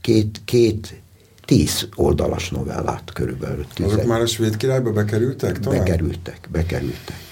[0.00, 1.00] két, két
[1.44, 3.66] tíz oldalas novellát körülbelül.
[3.76, 5.78] Azok már a svéd királyba bekerültek talán?
[5.78, 7.26] Bekerültek, bekerültek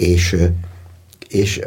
[0.00, 0.36] és,
[1.28, 1.60] és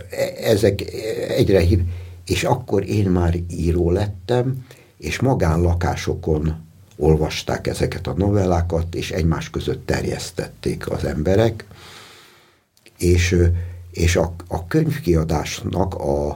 [0.43, 0.81] ezek
[1.27, 1.79] egyre hív,
[2.25, 4.65] és akkor én már író lettem,
[5.03, 6.55] és magánlakásokon
[6.95, 11.65] olvasták ezeket a novellákat, és egymás között terjesztették az emberek,
[12.97, 13.35] és,
[13.91, 16.29] és a, a könyvkiadásnak a,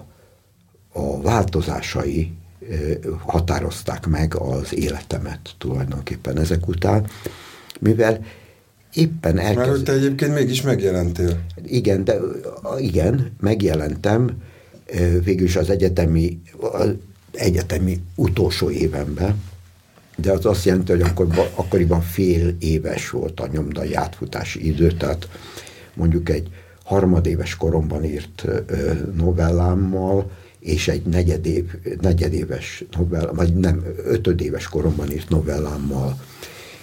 [0.93, 2.34] a változásai
[3.19, 7.08] határozták meg az életemet tulajdonképpen ezek után,
[7.80, 8.25] mivel
[8.93, 9.69] éppen elkezd...
[9.69, 11.39] Mert te egyébként mégis megjelentél.
[11.63, 12.17] Igen, de
[12.77, 14.41] igen, megjelentem
[15.23, 16.41] végül is az egyetemi,
[17.31, 19.43] egyetemi utolsó évemben,
[20.15, 25.29] de az azt jelenti, hogy akkor, akkoriban fél éves volt a nyomdai átfutási idő, tehát
[25.93, 26.49] mondjuk egy
[26.83, 28.45] harmadéves koromban írt
[29.15, 31.63] novellámmal, és egy negyedév,
[32.01, 36.19] negyedéves novell, vagy nem, ötödéves koromban írt novellámmal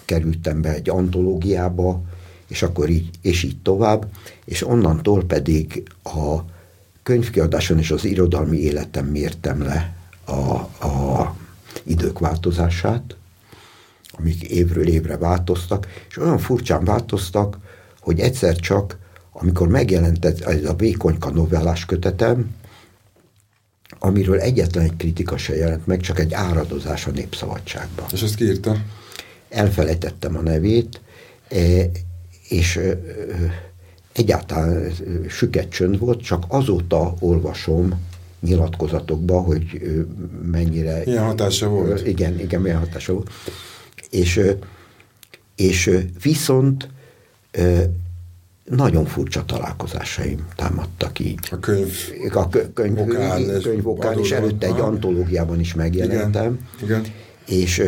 [0.05, 2.03] kerültem be egy antológiába,
[2.49, 4.07] és akkor így, és így tovább,
[4.45, 6.39] és onnantól pedig a
[7.03, 10.55] könyvkiadáson és az irodalmi életem mértem le a,
[10.87, 11.35] a
[11.83, 13.17] idők változását,
[14.19, 17.59] amik évről évre változtak, és olyan furcsán változtak,
[18.01, 18.99] hogy egyszer csak,
[19.33, 22.55] amikor megjelent ez a Vékonyka novellás kötetem,
[23.99, 28.07] amiről egyetlen egy kritika se jelent meg, csak egy áradozás a Népszabadságban.
[28.13, 28.77] És azt kiírta?
[29.49, 31.01] Elfelejtettem a nevét,
[31.49, 31.57] e,
[32.49, 32.81] és
[34.13, 34.93] egyáltalán
[35.29, 38.01] süket csönd volt, csak azóta olvasom
[38.45, 39.81] nyilatkozatokba, hogy
[40.51, 41.03] mennyire...
[41.05, 42.07] Milyen hatása volt?
[42.07, 43.31] Igen, igen, milyen hatása volt.
[44.11, 44.41] És,
[45.57, 45.91] és
[46.23, 46.89] viszont
[48.65, 51.39] nagyon furcsa találkozásaim támadtak így.
[51.51, 51.93] A könyv
[52.33, 56.69] a könyv, okán, könyv okán, és előtte egy antológiában is megjelentem.
[56.83, 57.13] Igen, igen.
[57.47, 57.83] És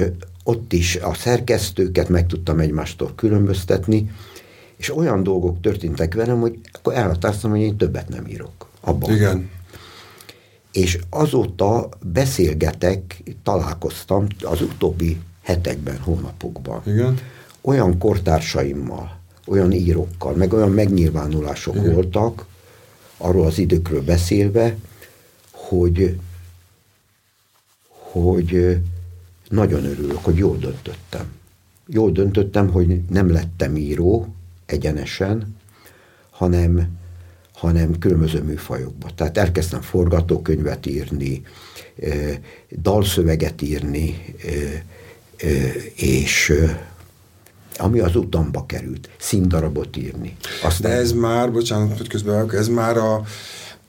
[0.45, 4.11] ott is a szerkesztőket meg tudtam egymástól különböztetni,
[4.77, 8.69] és olyan dolgok történtek velem, hogy akkor elhatároztam, hogy én többet nem írok.
[8.81, 9.14] Abban.
[9.14, 9.51] Igen.
[10.77, 16.83] És azóta beszélgetek, találkoztam az utóbbi hetekben, hónapokban.
[16.87, 17.19] Igen.
[17.61, 21.95] Olyan kortársaimmal, olyan írókkal, meg olyan megnyilvánulások Igen.
[21.95, 22.47] voltak,
[23.17, 24.77] arról az időkről beszélve,
[25.51, 26.19] hogy,
[27.89, 28.79] hogy
[29.49, 31.33] nagyon örülök, hogy jól döntöttem.
[31.87, 34.35] Jól döntöttem, hogy nem lettem író
[34.67, 35.57] egyenesen,
[36.31, 36.99] hanem,
[37.57, 39.09] hanem különböző műfajokba.
[39.14, 41.42] Tehát elkezdtem forgatókönyvet írni,
[42.83, 44.35] dalszöveget írni,
[45.95, 46.53] és
[47.79, 50.37] ami az utamba került, színdarabot írni.
[50.62, 50.90] Aztán...
[50.90, 53.23] De ez már, bocsánat, hogy közben ez már a,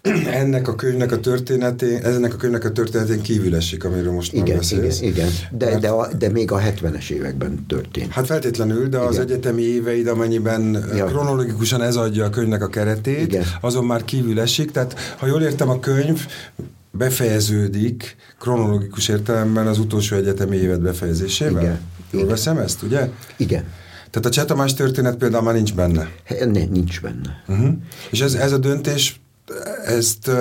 [0.42, 4.58] ennek a könyvnek a történetén, ennek a könyvnek a történetén kívül esik, amiről most igen,
[4.58, 5.02] beszélsz.
[5.02, 5.30] Igen, igen.
[5.52, 8.12] De, Mert, de, a, de még a 70-es években történt.
[8.12, 9.08] Hát feltétlenül, de igen.
[9.10, 11.06] az egyetemi éveid, amennyiben ja.
[11.06, 13.44] kronológikusan ez adja a könyvnek a keretét, igen.
[13.62, 14.72] azon már kívül esik.
[14.72, 16.26] Tehát, ha jól értem, a könyv
[16.92, 21.62] befejeződik kronológikus értelemben az utolsó egyetemi évet befejezésével?
[21.62, 21.80] Igen.
[22.12, 22.28] Jól Igen.
[22.28, 23.10] veszem ezt, ugye?
[23.38, 23.64] Igen.
[24.10, 26.10] Tehát a Csetamás történet például már nincs benne?
[26.30, 27.44] Ne, nincs benne.
[27.48, 27.70] Uh-huh.
[28.10, 29.20] És ez, ez a döntés,
[29.86, 30.32] ezt,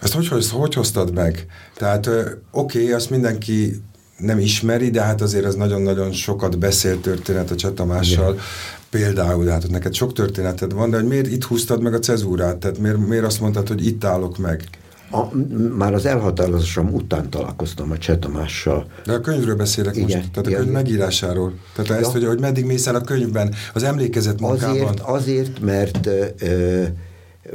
[0.00, 1.46] ezt hogy, hogy, hogy hoztad meg?
[1.76, 2.06] Tehát
[2.50, 3.82] oké, okay, azt mindenki
[4.20, 8.32] nem ismeri, de hát azért ez nagyon-nagyon sokat beszélt történet a Csetamással.
[8.32, 8.44] Igen.
[8.90, 12.56] Például, hát neked sok történeted van, de hogy miért itt húztad meg a cezúrát?
[12.56, 14.64] Tehát miért, miért azt mondtad, hogy itt állok meg?
[15.12, 15.36] A,
[15.76, 18.86] már az elhatározásom után találkoztam a Csetamással.
[19.04, 21.52] De a könyvről beszélek igen, most, tehát a könyv megírásáról.
[21.74, 21.96] Tehát ja.
[21.96, 24.74] ezt, hogy, hogy meddig mész el a könyvben, az emlékezet munkában.
[24.76, 26.08] Azért, azért mert,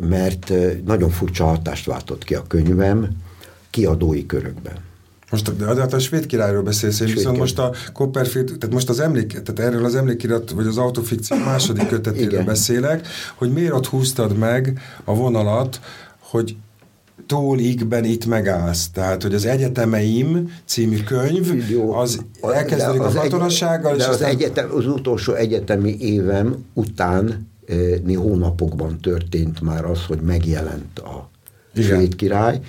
[0.02, 0.54] mert
[0.86, 3.10] nagyon furcsa hatást váltott ki a könyvem
[3.70, 4.74] kiadói körökben.
[5.32, 9.00] Most de hát a svéd királyról beszélsz, én viszont most a Copperfield, tehát most az
[9.00, 14.38] emlék, tehát erről az emlékirat, vagy az autofikció második kötetéről beszélek, hogy miért ott húztad
[14.38, 15.80] meg a vonalat,
[16.20, 16.56] hogy
[17.26, 18.90] tólikben itt megállsz.
[18.90, 23.92] Tehát, hogy az Egyetemeim című könyv, Jó, az elkezdődik az a katonassággal.
[23.92, 27.48] Egy, de az, egyetem, az utolsó egyetemi évem után
[28.16, 31.30] hónapokban történt már az, hogy megjelent a
[31.76, 31.88] Igen.
[31.88, 32.60] svéd király,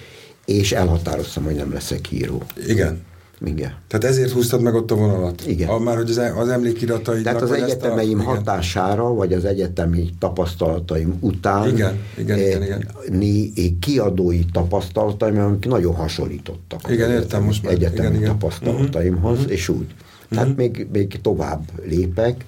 [0.44, 2.42] és elhatároztam, hogy nem leszek író.
[2.66, 3.00] Igen.
[3.44, 3.74] Igen.
[3.88, 5.46] Tehát ezért húztad meg ott a vonalat?
[5.46, 5.68] Igen.
[5.68, 7.24] A, már hogy az, az emlékirataidnak...
[7.24, 9.14] Tehát az egyetemeim a, hatására, igen.
[9.16, 12.88] vagy az egyetemi tapasztalataim után igen, igen, igen, igen.
[13.08, 17.72] Né, kiadói tapasztalataim, amik nagyon hasonlítottak igen, értem most már.
[17.72, 18.28] egyetemi igen, igen.
[18.28, 19.52] tapasztalataimhoz, uh-huh.
[19.52, 19.94] és úgy.
[20.28, 20.58] Tehát uh-huh.
[20.58, 22.44] még, még tovább lépek,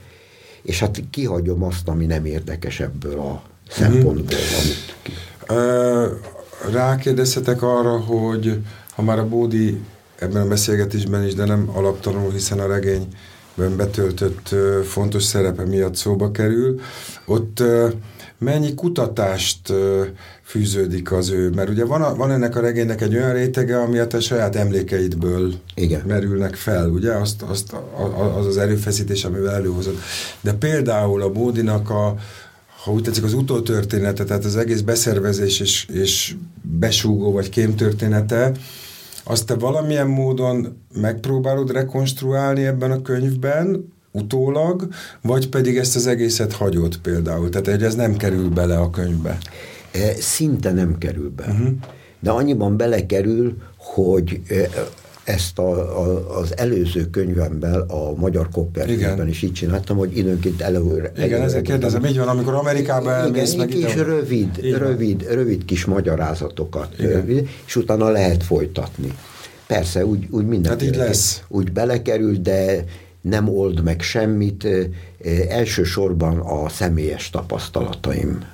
[0.68, 4.58] és hát kihagyom azt, ami nem érdekes ebből a szempontból, uh-huh.
[4.62, 5.12] amit ki...
[6.72, 8.58] Rákérdezhetek arra, hogy
[8.94, 9.80] ha már a Bódi
[10.18, 14.54] ebben a beszélgetésben is, de nem alaptanul, hiszen a regényben betöltött
[14.84, 16.80] fontos szerepe miatt szóba kerül.
[17.26, 17.62] Ott
[18.38, 19.72] mennyi kutatást
[20.42, 23.98] fűződik az ő, mert ugye van, a, van ennek a regénynek egy olyan rétege, ami
[23.98, 26.02] a te saját emlékeidből Igen.
[26.06, 27.12] merülnek fel, ugye?
[27.12, 27.74] Azt, azt,
[28.38, 29.98] az az erőfeszítés, amivel előhozod.
[30.40, 32.16] De például a Bódinak a,
[32.84, 38.52] ha úgy tetszik, az utótörténete, tehát az egész beszervezés és, és besúgó vagy kémtörténete,
[39.24, 44.88] azt te valamilyen módon megpróbálod rekonstruálni ebben a könyvben, utólag,
[45.22, 47.48] vagy pedig ezt az egészet hagyod például?
[47.48, 49.38] Tehát hogy ez nem kerül bele a könyvbe?
[49.92, 51.44] E, szinte nem kerül be.
[51.48, 51.68] Uh-huh.
[52.20, 54.68] De annyiban belekerül, hogy e,
[55.28, 61.12] ezt a, a, az előző könyvemben, a Magyar Copperfieldben is így csináltam, hogy időnként előre...
[61.16, 64.02] Igen, előre ezért kérdezem, így van, amikor Amerikába elmész, igen, meg és ide...
[64.02, 69.12] rövid, rövid, rövid kis magyarázatokat, rövid, és utána lehet folytatni.
[69.66, 70.72] Persze, úgy, úgy minden.
[70.72, 71.42] Hát így lesz.
[71.48, 72.84] Úgy belekerül, de
[73.20, 74.66] nem old meg semmit.
[75.48, 78.44] Elsősorban a személyes tapasztalataim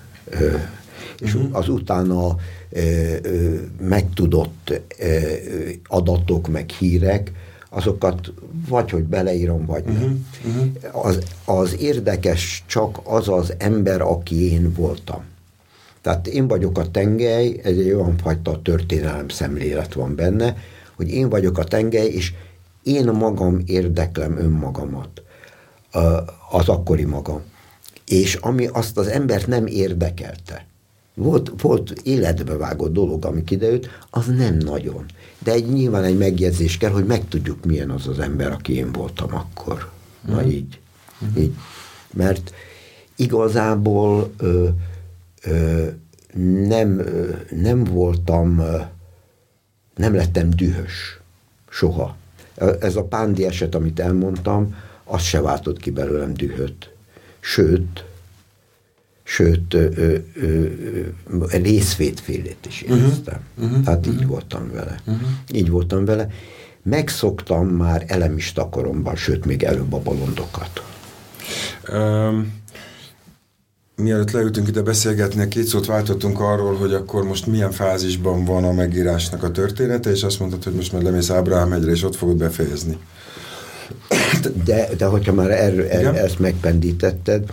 [1.20, 1.56] és uh-huh.
[1.56, 2.36] az utána
[3.80, 4.80] megtudott
[5.86, 7.32] adatok, meg hírek,
[7.70, 8.32] azokat
[8.68, 9.94] vagy, hogy beleírom, vagy nem.
[10.42, 10.66] Uh-huh.
[10.82, 11.06] Uh-huh.
[11.06, 15.22] Az, az érdekes csak az az ember, aki én voltam.
[16.00, 20.56] Tehát én vagyok a tengely, ez egy olyan fajta történelem szemlélet van benne,
[20.96, 22.32] hogy én vagyok a tengely, és
[22.84, 25.22] én magam érdeklem önmagamat,
[26.50, 27.42] az akkori magam.
[28.06, 30.66] És ami azt az embert nem érdekelte,
[31.14, 35.04] volt, volt életbe vágott dolog, ami kiderült, az nem nagyon.
[35.38, 39.34] De egy, nyilván egy megjegyzés kell, hogy megtudjuk, milyen az az ember, aki én voltam
[39.34, 39.90] akkor.
[40.26, 40.48] Na mm.
[40.48, 40.80] így.
[41.24, 41.42] Mm.
[41.42, 41.54] így.
[42.12, 42.54] Mert
[43.16, 44.68] igazából ö,
[45.42, 45.86] ö,
[46.66, 48.78] nem, ö, nem voltam, ö,
[49.96, 51.20] nem lettem dühös.
[51.68, 52.16] Soha.
[52.80, 54.74] Ez a pándi eset, amit elmondtam,
[55.04, 56.92] az se váltott ki belőlem dühöt.
[57.40, 58.04] Sőt,
[59.22, 62.98] sőt, ö, ö, ö, részvétfélét is mhm.
[62.98, 63.40] éreztem.
[63.54, 63.70] Uh-huh.
[63.70, 63.84] Uh-huh.
[63.84, 64.28] Tehát így uh-huh.
[64.28, 65.00] voltam vele.
[65.04, 65.28] Uh-huh.
[65.52, 66.28] Így voltam vele.
[66.82, 70.82] Megszoktam már elemista koromban, sőt, még előbb a bolondokat.
[71.92, 72.62] Um,
[73.96, 78.72] mielőtt leültünk ide beszélgetni, két szót váltottunk arról, hogy akkor most milyen fázisban van a
[78.72, 82.36] megírásnak a története, és azt mondtad, hogy most majd lemész Ábrahám egyre, és ott fogod
[82.36, 82.98] befejezni.
[84.64, 87.44] De, de hogyha már erről, er, ezt megpendítetted,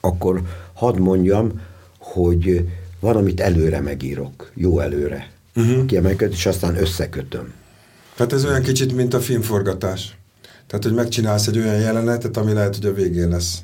[0.00, 0.42] akkor
[0.72, 1.60] hadd mondjam,
[1.98, 2.68] hogy
[3.00, 5.30] van, amit előre megírok, jó előre.
[5.56, 5.86] Uh-huh.
[5.86, 7.52] Kiemelkedő, és aztán összekötöm.
[8.16, 10.16] Tehát ez olyan kicsit, mint a filmforgatás.
[10.66, 13.58] Tehát, hogy megcsinálsz egy olyan jelenetet, ami lehet, hogy a végén lesz.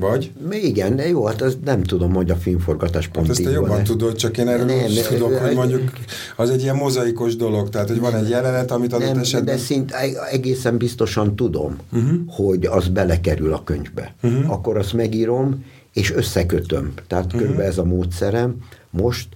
[0.00, 0.32] Vagy?
[0.50, 3.84] Igen, de jó, hát ez nem tudom, hogy a filmforgatás pont hát ezt te jobban
[3.84, 5.92] tudod, csak én erről nem, nem, tudok, hogy mondjuk
[6.36, 9.54] az egy ilyen mozaikos dolog, tehát hogy van egy jelenet, amit adott nem, esetben...
[9.54, 9.92] De szint
[10.30, 12.18] egészen biztosan tudom, uh-huh.
[12.26, 14.14] hogy az belekerül a könyvbe.
[14.22, 14.50] Uh-huh.
[14.50, 16.92] Akkor azt megírom, és összekötöm.
[17.06, 17.40] Tehát uh-huh.
[17.40, 18.56] körülbelül ez a módszerem
[18.90, 19.28] most,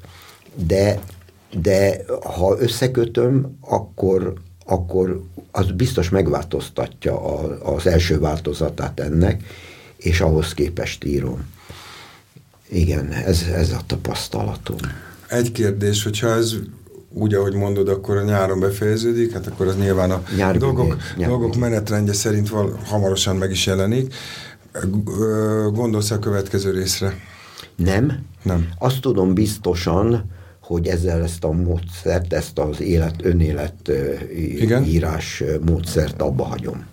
[0.66, 0.98] de,
[1.62, 1.96] de
[2.36, 4.32] ha összekötöm, akkor,
[4.66, 9.42] akkor az biztos megváltoztatja a, az első változatát ennek,
[10.04, 11.44] és ahhoz képest írom.
[12.68, 14.76] Igen, ez, ez a tapasztalatom.
[15.28, 16.54] Egy kérdés, hogyha ez
[17.12, 21.28] úgy, ahogy mondod, akkor a nyáron befejeződik, hát akkor az nyilván a Nyár dolgok, nyár
[21.28, 24.14] dolgok menetrendje szerint val, hamarosan meg is jelenik.
[25.72, 27.14] Gondolsz a következő részre?
[27.76, 28.26] Nem.
[28.42, 28.68] Nem.
[28.78, 30.30] Azt tudom biztosan,
[30.60, 33.90] hogy ezzel ezt a módszert, ezt az élet, önélet
[34.36, 34.84] Igen?
[34.84, 36.86] írás módszert abba hagyom.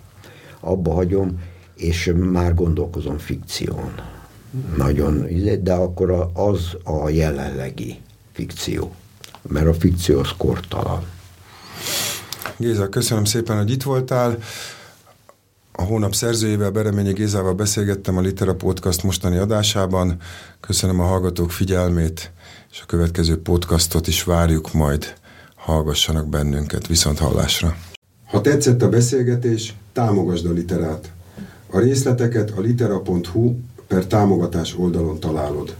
[0.60, 1.38] Abba hagyom,
[1.74, 3.94] és már gondolkozom fikción.
[4.76, 5.26] Nagyon,
[5.62, 8.00] de akkor az a jelenlegi
[8.32, 8.94] fikció.
[9.42, 11.04] Mert a fikció az kortalan.
[12.56, 14.38] Géza, köszönöm szépen, hogy itt voltál.
[15.72, 20.16] A hónap szerzőjével, Bereményi Gézával beszélgettem a Litera Podcast mostani adásában.
[20.60, 22.32] Köszönöm a hallgatók figyelmét,
[22.70, 25.14] és a következő podcastot is várjuk majd.
[25.56, 27.76] Hallgassanak bennünket, viszont hallásra.
[28.24, 31.12] Ha tetszett a beszélgetés, támogasd a literát.
[31.74, 33.56] A részleteket a litera.hu
[33.86, 35.76] per támogatás oldalon találod.